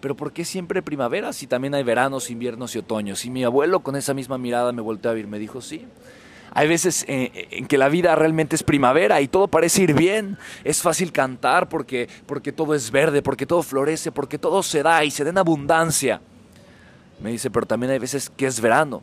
pero 0.00 0.14
¿por 0.14 0.32
qué 0.32 0.44
siempre 0.44 0.82
primavera 0.82 1.32
si 1.32 1.46
también 1.46 1.74
hay 1.74 1.82
veranos, 1.82 2.30
inviernos 2.30 2.74
y 2.74 2.78
otoños? 2.78 3.24
Y 3.24 3.30
mi 3.30 3.44
abuelo 3.44 3.80
con 3.80 3.96
esa 3.96 4.12
misma 4.14 4.38
mirada 4.38 4.72
me 4.72 4.82
volteó 4.82 5.10
a 5.10 5.14
ver, 5.14 5.26
me 5.26 5.38
dijo, 5.38 5.60
sí, 5.60 5.86
hay 6.54 6.68
veces 6.68 7.04
eh, 7.08 7.48
en 7.50 7.66
que 7.66 7.76
la 7.76 7.88
vida 7.88 8.14
realmente 8.14 8.56
es 8.56 8.62
primavera 8.62 9.20
y 9.20 9.28
todo 9.28 9.48
parece 9.48 9.82
ir 9.82 9.94
bien. 9.94 10.38
Es 10.62 10.80
fácil 10.80 11.12
cantar 11.12 11.68
porque, 11.68 12.08
porque 12.26 12.52
todo 12.52 12.74
es 12.74 12.90
verde, 12.90 13.22
porque 13.22 13.44
todo 13.44 13.62
florece, 13.62 14.12
porque 14.12 14.38
todo 14.38 14.62
se 14.62 14.82
da 14.82 15.04
y 15.04 15.10
se 15.10 15.24
da 15.24 15.30
en 15.30 15.38
abundancia. 15.38 16.20
Me 17.20 17.30
dice, 17.30 17.50
pero 17.50 17.66
también 17.66 17.92
hay 17.92 17.98
veces 17.98 18.30
que 18.30 18.46
es 18.46 18.60
verano 18.60 19.02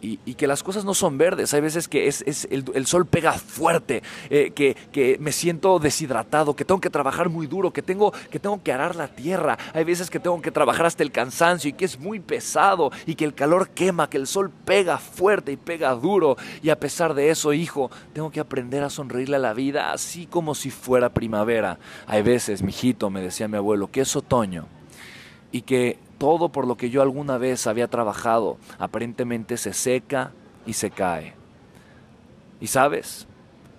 y, 0.00 0.34
que 0.34 0.46
las 0.46 0.62
cosas 0.62 0.84
no 0.84 0.94
son 0.94 1.18
verdes. 1.18 1.52
Hay 1.54 1.60
veces 1.60 1.88
que 1.88 2.06
es, 2.06 2.24
el, 2.50 2.86
sol 2.86 3.06
pega 3.06 3.32
fuerte, 3.32 4.02
eh, 4.30 4.52
que, 4.52 5.16
me 5.20 5.32
siento 5.32 5.78
deshidratado, 5.78 6.56
que 6.56 6.64
tengo 6.64 6.80
que 6.80 6.90
trabajar 6.90 7.28
muy 7.28 7.46
duro, 7.46 7.72
que 7.72 7.82
tengo, 7.82 8.12
que 8.30 8.38
tengo 8.38 8.62
que 8.62 8.72
arar 8.72 8.96
la 8.96 9.08
tierra. 9.08 9.58
Hay 9.74 9.84
veces 9.84 10.10
que 10.10 10.18
tengo 10.18 10.40
que 10.40 10.50
trabajar 10.50 10.86
hasta 10.86 11.02
el 11.02 11.12
cansancio 11.12 11.70
y 11.70 11.72
que 11.72 11.84
es 11.84 11.98
muy 11.98 12.20
pesado 12.20 12.90
y 13.06 13.14
que 13.14 13.24
el 13.24 13.34
calor 13.34 13.70
quema, 13.70 14.08
que 14.08 14.16
el 14.16 14.26
sol 14.26 14.50
pega 14.64 14.98
fuerte 14.98 15.52
y 15.52 15.56
pega 15.56 15.94
duro. 15.94 16.36
Y 16.62 16.70
a 16.70 16.80
pesar 16.80 17.14
de 17.14 17.30
eso, 17.30 17.52
hijo, 17.52 17.90
tengo 18.12 18.30
que 18.30 18.40
aprender 18.40 18.82
a 18.82 18.90
sonreírle 18.90 19.36
a 19.36 19.40
la 19.40 19.52
vida 19.52 19.92
así 19.92 20.26
como 20.26 20.54
si 20.54 20.70
fuera 20.70 21.10
primavera. 21.10 21.78
Hay 22.06 22.22
veces, 22.22 22.62
mijito, 22.62 23.10
me 23.10 23.20
decía 23.20 23.48
mi 23.48 23.56
abuelo, 23.56 23.90
que 23.90 24.00
es 24.00 24.16
otoño 24.16 24.66
y 25.52 25.62
que 25.62 25.98
todo 26.20 26.50
por 26.50 26.66
lo 26.66 26.76
que 26.76 26.90
yo 26.90 27.00
alguna 27.00 27.38
vez 27.38 27.66
había 27.66 27.88
trabajado 27.88 28.58
aparentemente 28.78 29.56
se 29.56 29.72
seca 29.72 30.32
y 30.66 30.74
se 30.74 30.90
cae. 30.90 31.32
Y 32.60 32.66
sabes, 32.66 33.26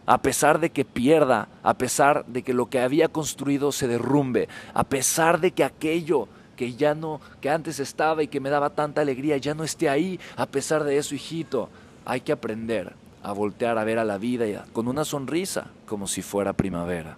a 0.08 0.24
pesar 0.24 0.60
de 0.60 0.72
que 0.72 0.84
pierda, 0.84 1.50
a 1.62 1.76
pesar 1.76 2.26
de 2.26 2.42
que 2.42 2.56
lo 2.56 2.66
que 2.66 2.80
había 2.80 3.10
construido 3.10 3.72
se 3.72 3.88
derrumbe, 3.88 4.50
a 4.74 4.84
pesar 4.84 5.40
de 5.40 5.52
que 5.52 5.64
aquello 5.64 6.28
que 6.56 6.74
ya 6.74 6.96
no, 6.96 7.22
que 7.42 7.52
antes 7.52 7.80
estaba 7.80 8.24
y 8.24 8.28
que 8.28 8.40
me 8.40 8.50
daba 8.50 8.72
tanta 8.72 9.02
alegría, 9.02 9.38
ya 9.38 9.54
no 9.54 9.64
esté 9.64 9.88
ahí, 9.88 10.20
a 10.36 10.48
pesar 10.48 10.84
de 10.84 10.98
eso, 10.98 11.14
hijito, 11.14 11.70
hay 12.06 12.22
que 12.22 12.32
aprender 12.32 12.96
a 13.22 13.34
voltear 13.34 13.78
a 13.78 13.84
ver 13.84 14.00
a 14.00 14.04
la 14.04 14.18
vida 14.18 14.66
con 14.74 14.88
una 14.88 15.06
sonrisa, 15.06 15.68
como 15.86 16.08
si 16.08 16.24
fuera 16.24 16.54
primavera. 16.54 17.18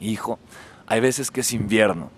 Hijo, 0.00 0.38
hay 0.86 1.00
veces 1.00 1.30
que 1.30 1.42
es 1.42 1.52
invierno 1.52 2.10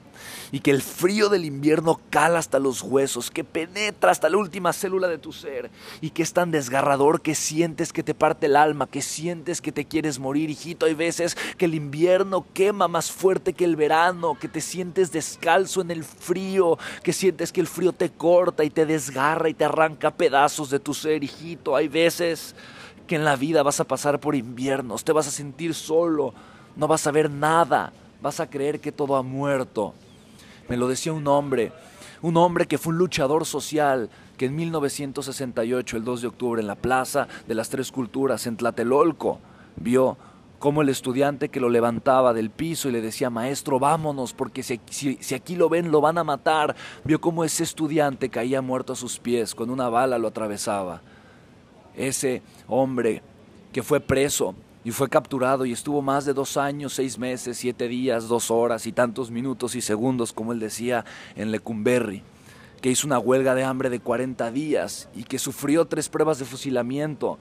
y 0.52 0.60
que 0.60 0.70
el 0.70 0.82
frío 0.82 1.28
del 1.28 1.44
invierno 1.44 2.00
cala 2.10 2.38
hasta 2.38 2.58
los 2.58 2.82
huesos, 2.82 3.30
que 3.30 3.44
penetra 3.44 4.10
hasta 4.10 4.28
la 4.28 4.36
última 4.36 4.72
célula 4.72 5.08
de 5.08 5.18
tu 5.18 5.32
ser 5.32 5.70
y 6.00 6.10
que 6.10 6.22
es 6.22 6.32
tan 6.32 6.50
desgarrador 6.50 7.20
que 7.20 7.34
sientes 7.34 7.92
que 7.92 8.02
te 8.02 8.14
parte 8.14 8.46
el 8.46 8.56
alma, 8.56 8.86
que 8.86 9.02
sientes 9.02 9.60
que 9.60 9.72
te 9.72 9.84
quieres 9.84 10.18
morir, 10.18 10.50
hijito. 10.50 10.86
Hay 10.86 10.94
veces 10.94 11.36
que 11.58 11.66
el 11.66 11.74
invierno 11.74 12.46
quema 12.52 12.88
más 12.88 13.10
fuerte 13.10 13.52
que 13.52 13.64
el 13.64 13.76
verano, 13.76 14.36
que 14.38 14.48
te 14.48 14.60
sientes 14.60 15.12
descalzo 15.12 15.80
en 15.80 15.90
el 15.90 16.04
frío, 16.04 16.78
que 17.02 17.12
sientes 17.12 17.52
que 17.52 17.60
el 17.60 17.66
frío 17.66 17.92
te 17.92 18.10
corta 18.10 18.64
y 18.64 18.70
te 18.70 18.86
desgarra 18.86 19.48
y 19.48 19.54
te 19.54 19.64
arranca 19.64 20.10
pedazos 20.10 20.70
de 20.70 20.80
tu 20.80 20.94
ser, 20.94 21.24
hijito. 21.24 21.76
Hay 21.76 21.88
veces 21.88 22.54
que 23.06 23.16
en 23.16 23.24
la 23.24 23.36
vida 23.36 23.62
vas 23.62 23.80
a 23.80 23.84
pasar 23.84 24.18
por 24.20 24.34
inviernos, 24.34 25.04
te 25.04 25.12
vas 25.12 25.28
a 25.28 25.30
sentir 25.30 25.74
solo, 25.74 26.34
no 26.74 26.88
vas 26.88 27.06
a 27.06 27.12
ver 27.12 27.30
nada, 27.30 27.92
vas 28.20 28.40
a 28.40 28.48
creer 28.48 28.80
que 28.80 28.92
todo 28.92 29.16
ha 29.16 29.22
muerto. 29.22 29.94
Me 30.68 30.76
lo 30.76 30.88
decía 30.88 31.12
un 31.12 31.26
hombre, 31.28 31.72
un 32.22 32.36
hombre 32.36 32.66
que 32.66 32.78
fue 32.78 32.92
un 32.92 32.98
luchador 32.98 33.46
social, 33.46 34.10
que 34.36 34.46
en 34.46 34.56
1968, 34.56 35.96
el 35.96 36.04
2 36.04 36.22
de 36.22 36.28
octubre, 36.28 36.60
en 36.60 36.66
la 36.66 36.74
Plaza 36.74 37.28
de 37.46 37.54
las 37.54 37.68
Tres 37.68 37.92
Culturas, 37.92 38.46
en 38.46 38.56
Tlatelolco, 38.56 39.38
vio 39.76 40.16
cómo 40.58 40.82
el 40.82 40.88
estudiante 40.88 41.48
que 41.48 41.60
lo 41.60 41.68
levantaba 41.68 42.32
del 42.32 42.50
piso 42.50 42.88
y 42.88 42.92
le 42.92 43.00
decía, 43.00 43.30
maestro, 43.30 43.78
vámonos, 43.78 44.32
porque 44.32 44.62
si, 44.62 44.80
si, 44.90 45.34
aquí 45.34 45.54
lo 45.54 45.68
ven, 45.68 45.90
lo 45.90 46.00
van 46.00 46.18
a 46.18 46.24
matar, 46.24 46.74
vio 47.04 47.20
cómo 47.20 47.44
ese 47.44 47.62
estudiante 47.62 48.30
caía 48.30 48.62
muerto 48.62 48.94
a 48.94 48.96
sus 48.96 49.18
pies, 49.18 49.54
con 49.54 49.70
una 49.70 49.88
bala 49.88 50.18
lo 50.18 50.28
atravesaba. 50.28 51.02
Ese 51.94 52.42
hombre 52.66 53.22
que 53.72 53.82
fue 53.82 54.00
preso 54.00 54.54
y 54.86 54.92
fue 54.92 55.08
capturado 55.08 55.66
y 55.66 55.72
estuvo 55.72 56.00
más 56.00 56.26
de 56.26 56.32
dos 56.32 56.56
años, 56.56 56.94
seis 56.94 57.18
meses, 57.18 57.58
siete 57.58 57.88
días, 57.88 58.28
dos 58.28 58.52
horas 58.52 58.86
y 58.86 58.92
tantos 58.92 59.32
minutos 59.32 59.74
y 59.74 59.80
segundos, 59.80 60.32
como 60.32 60.52
él 60.52 60.60
decía, 60.60 61.04
en 61.34 61.50
Lecumberri, 61.50 62.22
que 62.80 62.90
hizo 62.90 63.08
una 63.08 63.18
huelga 63.18 63.56
de 63.56 63.64
hambre 63.64 63.90
de 63.90 63.98
40 63.98 64.48
días 64.52 65.08
y 65.16 65.24
que 65.24 65.40
sufrió 65.40 65.86
tres 65.86 66.08
pruebas 66.08 66.38
de 66.38 66.44
fusilamiento, 66.44 67.40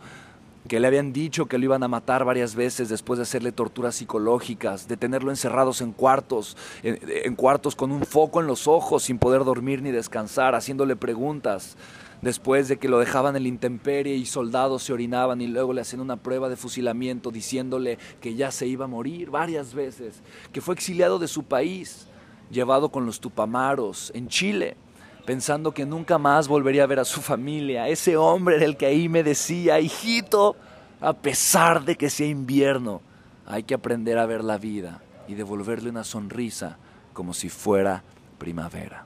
que 0.67 0.79
le 0.79 0.87
habían 0.87 1.13
dicho 1.13 1.45
que 1.45 1.59
lo 1.59 1.65
iban 1.65 1.83
a 1.83 1.87
matar 1.87 2.25
varias 2.25 2.55
veces 2.55 2.89
después 2.89 3.19
de 3.19 3.23
hacerle 3.23 3.51
torturas 3.51 3.93
psicológicas, 3.93 4.87
de 4.87 4.97
tenerlo 4.97 5.29
encerrados 5.29 5.81
en 5.81 5.91
cuartos, 5.91 6.57
en, 6.81 6.97
en 7.03 7.35
cuartos 7.35 7.75
con 7.75 7.91
un 7.91 8.07
foco 8.07 8.41
en 8.41 8.47
los 8.47 8.67
ojos, 8.67 9.03
sin 9.03 9.19
poder 9.19 9.43
dormir 9.43 9.83
ni 9.83 9.91
descansar, 9.91 10.55
haciéndole 10.55 10.95
preguntas 10.95 11.77
después 12.21 12.67
de 12.67 12.77
que 12.77 12.89
lo 12.89 12.99
dejaban 12.99 13.35
en 13.35 13.43
la 13.43 13.49
intemperie 13.49 14.15
y 14.15 14.25
soldados 14.25 14.83
se 14.83 14.93
orinaban 14.93 15.41
y 15.41 15.47
luego 15.47 15.73
le 15.73 15.81
hacían 15.81 16.01
una 16.01 16.17
prueba 16.17 16.49
de 16.49 16.55
fusilamiento 16.55 17.31
diciéndole 17.31 17.97
que 18.21 18.35
ya 18.35 18.51
se 18.51 18.67
iba 18.67 18.85
a 18.85 18.89
morir 18.89 19.29
varias 19.29 19.73
veces, 19.73 20.21
que 20.51 20.61
fue 20.61 20.75
exiliado 20.75 21.19
de 21.19 21.27
su 21.27 21.43
país, 21.43 22.07
llevado 22.51 22.89
con 22.89 23.05
los 23.05 23.19
tupamaros 23.19 24.11
en 24.15 24.27
Chile, 24.27 24.77
pensando 25.25 25.73
que 25.73 25.85
nunca 25.85 26.17
más 26.17 26.47
volvería 26.47 26.83
a 26.83 26.87
ver 26.87 26.99
a 26.99 27.05
su 27.05 27.21
familia, 27.21 27.87
ese 27.87 28.17
hombre 28.17 28.59
del 28.59 28.77
que 28.77 28.85
ahí 28.85 29.09
me 29.09 29.23
decía, 29.23 29.79
hijito, 29.79 30.55
a 31.01 31.13
pesar 31.13 31.83
de 31.83 31.95
que 31.95 32.09
sea 32.09 32.27
invierno, 32.27 33.01
hay 33.45 33.63
que 33.63 33.73
aprender 33.73 34.17
a 34.17 34.25
ver 34.25 34.43
la 34.43 34.57
vida 34.57 35.01
y 35.27 35.35
devolverle 35.35 35.89
una 35.89 36.03
sonrisa 36.03 36.77
como 37.13 37.33
si 37.33 37.49
fuera 37.49 38.03
primavera. 38.37 39.05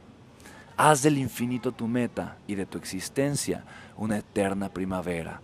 Haz 0.81 1.01
del 1.01 1.17
infinito 1.17 1.73
tu 1.73 1.89
meta 1.89 2.37
y 2.47 2.55
de 2.55 2.65
tu 2.65 2.77
existencia 2.77 3.65
una 3.97 4.19
eterna 4.19 4.69
primavera. 4.69 5.41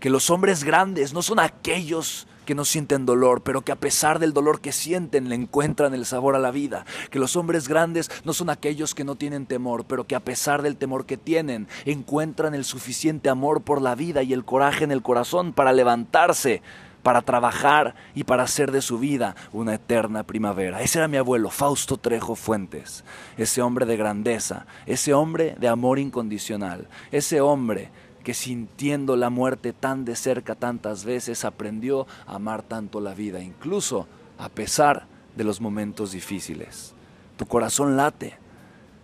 Que 0.00 0.10
los 0.10 0.28
hombres 0.28 0.64
grandes 0.64 1.12
no 1.12 1.22
son 1.22 1.38
aquellos 1.38 2.26
que 2.44 2.56
no 2.56 2.64
sienten 2.64 3.06
dolor, 3.06 3.42
pero 3.42 3.62
que 3.62 3.70
a 3.70 3.76
pesar 3.76 4.18
del 4.18 4.32
dolor 4.32 4.60
que 4.60 4.72
sienten 4.72 5.28
le 5.28 5.36
encuentran 5.36 5.94
el 5.94 6.04
sabor 6.04 6.34
a 6.34 6.40
la 6.40 6.50
vida. 6.50 6.84
Que 7.12 7.20
los 7.20 7.36
hombres 7.36 7.68
grandes 7.68 8.10
no 8.24 8.32
son 8.32 8.50
aquellos 8.50 8.92
que 8.92 9.04
no 9.04 9.14
tienen 9.14 9.46
temor, 9.46 9.84
pero 9.84 10.04
que 10.08 10.16
a 10.16 10.20
pesar 10.24 10.62
del 10.62 10.76
temor 10.76 11.06
que 11.06 11.16
tienen 11.16 11.68
encuentran 11.84 12.52
el 12.52 12.64
suficiente 12.64 13.28
amor 13.28 13.62
por 13.62 13.80
la 13.80 13.94
vida 13.94 14.24
y 14.24 14.32
el 14.32 14.44
coraje 14.44 14.82
en 14.82 14.90
el 14.90 15.02
corazón 15.02 15.52
para 15.52 15.72
levantarse 15.72 16.60
para 17.02 17.22
trabajar 17.22 17.94
y 18.14 18.24
para 18.24 18.44
hacer 18.44 18.70
de 18.70 18.82
su 18.82 18.98
vida 18.98 19.34
una 19.52 19.74
eterna 19.74 20.22
primavera. 20.22 20.82
Ese 20.82 20.98
era 20.98 21.08
mi 21.08 21.16
abuelo, 21.16 21.50
Fausto 21.50 21.96
Trejo 21.96 22.34
Fuentes, 22.34 23.04
ese 23.36 23.62
hombre 23.62 23.86
de 23.86 23.96
grandeza, 23.96 24.66
ese 24.86 25.14
hombre 25.14 25.56
de 25.58 25.68
amor 25.68 25.98
incondicional, 25.98 26.88
ese 27.10 27.40
hombre 27.40 27.90
que 28.22 28.34
sintiendo 28.34 29.16
la 29.16 29.30
muerte 29.30 29.72
tan 29.72 30.04
de 30.04 30.16
cerca 30.16 30.54
tantas 30.54 31.04
veces 31.04 31.44
aprendió 31.44 32.06
a 32.26 32.36
amar 32.36 32.62
tanto 32.62 33.00
la 33.00 33.14
vida, 33.14 33.40
incluso 33.40 34.06
a 34.38 34.48
pesar 34.48 35.06
de 35.36 35.44
los 35.44 35.60
momentos 35.60 36.12
difíciles. 36.12 36.94
Tu 37.36 37.46
corazón 37.46 37.96
late. 37.96 38.36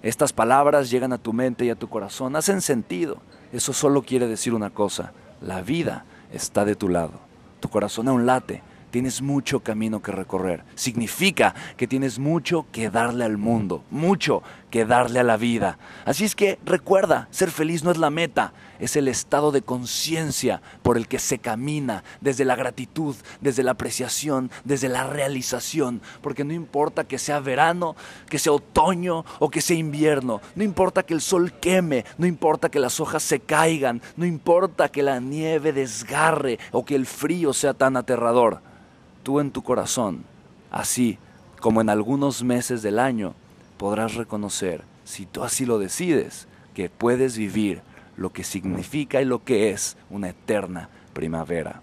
Estas 0.03 0.33
palabras 0.33 0.91
llegan 0.91 1.13
a 1.13 1.19
tu 1.19 1.33
mente 1.33 1.65
y 1.65 1.71
a 1.71 1.75
tu 1.75 1.89
corazón, 1.89 2.37
hacen 2.37 2.61
sentido. 2.61 3.19
Eso 3.53 3.73
solo 3.73 4.03
quiere 4.03 4.29
decir 4.29 4.55
una 4.55 4.71
cosa, 4.71 5.13
la 5.41 5.61
vida 5.63 6.05
está 6.33 6.65
de 6.65 6.77
tu 6.77 6.89
lado. 6.89 7.28
Tu 7.61 7.69
corazón 7.69 8.09
aún 8.09 8.27
late, 8.27 8.63
tienes 8.91 9.23
mucho 9.23 9.61
camino 9.61 10.01
que 10.01 10.13
recorrer. 10.13 10.65
Significa 10.75 11.55
que 11.77 11.87
tienes 11.87 12.19
mucho 12.19 12.67
que 12.73 12.91
darle 12.91 13.25
al 13.25 13.37
mundo, 13.37 13.85
mucho 13.91 14.43
que 14.71 14.85
darle 14.85 15.21
a 15.21 15.25
la 15.25 15.37
vida. 15.37 15.79
Así 16.05 16.25
es 16.25 16.35
que 16.35 16.59
recuerda, 16.65 17.29
ser 17.31 17.51
feliz 17.51 17.85
no 17.85 17.91
es 17.91 17.99
la 17.99 18.11
meta, 18.11 18.53
es 18.79 18.97
el 18.97 19.09
estado 19.09 19.51
de 19.51 19.63
conciencia 19.63 20.63
por 20.83 20.97
el 20.97 21.09
que 21.09 21.19
se 21.19 21.39
camina 21.39 22.05
desde 22.21 22.45
la 22.45 22.55
gratitud, 22.55 23.17
desde 23.41 23.63
la 23.63 23.73
apreciación, 23.73 24.51
desde 24.65 24.89
la 24.89 25.05
realización, 25.05 26.01
porque 26.23 26.45
no 26.45 26.53
importa 26.53 27.05
que 27.05 27.19
sea 27.19 27.41
verano, 27.41 27.97
que 28.29 28.39
sea 28.39 28.53
otoño 28.53 29.25
o 29.39 29.51
que 29.51 29.61
sea 29.61 29.77
invierno, 29.77 30.41
no 30.55 30.65
importa 30.65 31.03
que 31.03 31.15
el 31.15 31.21
sol 31.21 31.53
queme, 31.53 32.05
no 32.19 32.27
importa 32.27 32.69
que 32.69 32.79
las 32.79 33.01
hojas 33.01 33.23
se 33.23 33.41
caigan, 33.41 34.03
no 34.17 34.25
importa 34.25 34.89
que 34.89 35.03
la 35.03 35.21
nieve 35.21 35.73
desgarre 35.73 36.59
o 36.73 36.85
que 36.85 36.95
el 36.95 37.07
frío 37.07 37.53
sea 37.53 37.75
tan 37.75 37.97
aterrador 37.97 38.61
tú 39.23 39.41
en 39.41 39.51
tu 39.51 39.63
corazón, 39.63 40.25
así 40.71 41.19
como 41.61 41.81
en 41.81 41.91
algunos 41.91 42.43
meses 42.43 42.83
del 42.83 42.99
año, 42.99 43.35
podrás 43.79 44.15
reconocer, 44.15 44.83
si 45.05 45.25
tú 45.25 45.45
así 45.45 45.65
lo 45.65 45.79
decides, 45.79 46.49
que 46.75 46.91
puedes 46.91 47.39
vivir 47.39 47.81
lo 48.17 48.31
que 48.31 48.45
significa 48.45 49.23
y 49.23 49.25
lo 49.25 49.45
que 49.45 49.71
es 49.71 49.97
una 50.11 50.29
eterna 50.29 50.91
primavera. 51.15 51.81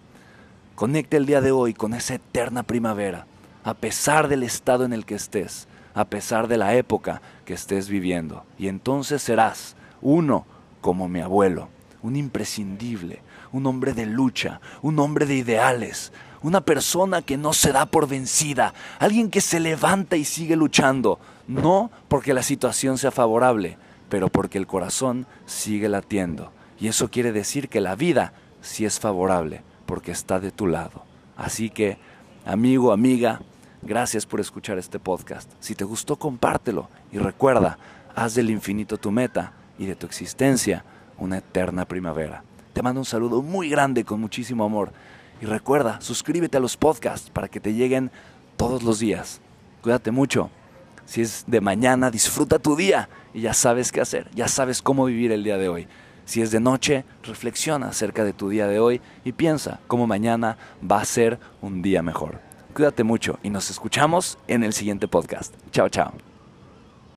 Conecta 0.75 1.17
el 1.17 1.25
día 1.25 1.41
de 1.41 1.51
hoy 1.51 1.73
con 1.73 1.93
esa 1.93 2.15
eterna 2.15 2.63
primavera, 2.63 3.25
a 3.63 3.73
pesar 3.73 4.27
del 4.27 4.43
estado 4.43 4.85
en 4.85 4.93
el 4.93 5.05
que 5.05 5.15
estés, 5.15 5.67
a 5.93 6.05
pesar 6.05 6.47
de 6.47 6.57
la 6.57 6.75
época 6.75 7.21
que 7.45 7.53
estés 7.53 7.87
viviendo. 7.87 8.45
Y 8.59 8.67
entonces 8.67 9.21
serás 9.21 9.75
uno 10.01 10.45
como 10.81 11.07
mi 11.07 11.21
abuelo, 11.21 11.69
un 12.03 12.17
imprescindible, 12.17 13.21
un 13.53 13.65
hombre 13.65 13.93
de 13.93 14.05
lucha, 14.05 14.59
un 14.81 14.99
hombre 14.99 15.25
de 15.25 15.35
ideales, 15.35 16.11
una 16.45 16.61
persona 16.61 17.23
que 17.23 17.37
no 17.37 17.53
se 17.53 17.71
da 17.71 17.87
por 17.87 18.07
vencida, 18.07 18.75
alguien 18.99 19.31
que 19.31 19.41
se 19.41 19.59
levanta 19.59 20.15
y 20.15 20.25
sigue 20.25 20.55
luchando, 20.55 21.19
no 21.47 21.89
porque 22.07 22.35
la 22.35 22.43
situación 22.43 22.99
sea 22.99 23.09
favorable, 23.09 23.79
pero 24.09 24.29
porque 24.29 24.59
el 24.59 24.67
corazón 24.67 25.25
sigue 25.47 25.89
latiendo. 25.89 26.51
Y 26.79 26.87
eso 26.87 27.09
quiere 27.09 27.31
decir 27.31 27.67
que 27.67 27.81
la 27.81 27.95
vida 27.95 28.33
sí 28.61 28.85
es 28.85 28.99
favorable, 28.99 29.63
porque 29.87 30.11
está 30.11 30.39
de 30.39 30.51
tu 30.51 30.67
lado. 30.67 31.03
Así 31.35 31.71
que, 31.71 31.97
amigo, 32.45 32.91
amiga, 32.91 33.41
gracias 33.81 34.27
por 34.27 34.39
escuchar 34.39 34.77
este 34.77 34.99
podcast. 34.99 35.51
Si 35.59 35.73
te 35.73 35.83
gustó, 35.83 36.17
compártelo 36.17 36.89
y 37.11 37.17
recuerda, 37.17 37.79
haz 38.13 38.35
del 38.35 38.51
infinito 38.51 38.97
tu 38.97 39.09
meta 39.09 39.53
y 39.79 39.87
de 39.87 39.95
tu 39.95 40.05
existencia 40.05 40.85
una 41.17 41.39
eterna 41.39 41.85
primavera. 41.85 42.43
Te 42.73 42.83
mando 42.83 43.01
un 43.01 43.05
saludo 43.05 43.41
muy 43.41 43.67
grande 43.67 44.03
con 44.03 44.21
muchísimo 44.21 44.63
amor 44.63 44.91
y 45.41 45.45
recuerda, 45.45 45.99
suscríbete 46.01 46.57
a 46.57 46.61
los 46.61 46.77
podcasts 46.77 47.29
para 47.29 47.47
que 47.47 47.59
te 47.59 47.73
lleguen 47.73 48.11
todos 48.57 48.83
los 48.83 48.99
días. 48.99 49.41
Cuídate 49.81 50.11
mucho. 50.11 50.49
Si 51.05 51.21
es 51.21 51.43
de 51.47 51.61
mañana, 51.61 52.09
disfruta 52.09 52.57
tu 52.57 52.75
día 52.75 53.09
y 53.33 53.41
ya 53.41 53.53
sabes 53.53 53.91
qué 53.91 54.01
hacer, 54.01 54.29
ya 54.33 54.47
sabes 54.47 54.81
cómo 54.81 55.05
vivir 55.05 55.31
el 55.31 55.43
día 55.43 55.57
de 55.57 55.69
hoy. 55.69 55.87
Si 56.25 56.41
es 56.41 56.49
de 56.49 56.59
noche, 56.59 57.05
reflexiona 57.23 57.89
acerca 57.89 58.23
de 58.23 58.33
tu 58.33 58.49
día 58.49 58.67
de 58.67 58.79
hoy 58.79 59.01
y 59.23 59.31
piensa 59.31 59.79
cómo 59.87 60.07
mañana 60.07 60.57
va 60.81 60.99
a 60.99 61.05
ser 61.05 61.39
un 61.61 61.83
día 61.83 62.01
mejor. 62.01 62.39
Cuídate 62.73 63.03
mucho 63.03 63.39
y 63.43 63.51
nos 63.51 63.69
escuchamos 63.69 64.39
en 64.47 64.63
el 64.63 64.73
siguiente 64.73 65.07
podcast. 65.07 65.53
Chao, 65.71 65.87
chao. 65.89 66.34